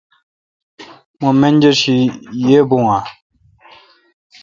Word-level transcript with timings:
مہ 1.21 1.29
منجر 1.39 1.73
شی 1.81 1.97
یی 2.43 2.57
بون 2.69 2.85
اہ؟ 2.95 2.99